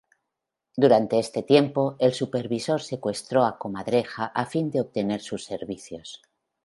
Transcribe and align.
Durante 0.75 1.19
este 1.19 1.43
tiempo, 1.43 1.95
el 1.99 2.15
Supervisor 2.15 2.81
secuestró 2.81 3.45
a 3.45 3.59
Comadreja 3.59 4.25
a 4.33 4.47
fin 4.47 4.71
de 4.71 4.81
obtener 4.81 5.21
sus 5.21 5.43
servicios. 5.45 6.23